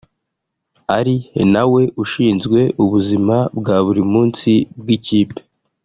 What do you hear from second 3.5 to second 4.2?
bwa buri